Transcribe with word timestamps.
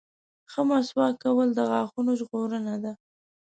•ښه 0.51 0.61
مسواک 0.69 1.13
کول 1.23 1.49
د 1.53 1.59
غاښونو 1.71 2.11
ژغورنه 2.19 2.75
ده. 2.83 2.93